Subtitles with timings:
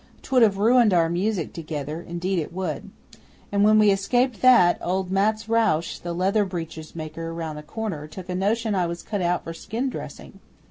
[0.23, 2.89] 'Twould have ruined our music together, indeed it would.
[3.51, 8.07] And when we escaped that, old Mattes Roush, the leather breeches maker round the corner,
[8.07, 10.39] took a notion I was cut out for skin dressing.